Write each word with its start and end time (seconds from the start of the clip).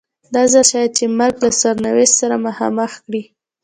دا 0.33 0.43
ځل 0.51 0.63
شاید 0.71 0.91
چې 0.97 1.05
مرګ 1.19 1.35
له 1.43 1.49
سرنوشت 1.61 2.13
سره 2.21 2.35
مخامخ 2.47 2.91
کړي. 3.05 3.23